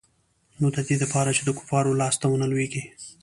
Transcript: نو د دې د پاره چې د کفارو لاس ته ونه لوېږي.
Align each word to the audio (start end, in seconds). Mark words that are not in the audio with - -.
نو 0.59 0.65
د 0.75 0.77
دې 0.87 0.95
د 1.01 1.05
پاره 1.13 1.31
چې 1.37 1.41
د 1.45 1.49
کفارو 1.57 1.99
لاس 2.01 2.15
ته 2.21 2.25
ونه 2.29 2.47
لوېږي. 2.51 2.83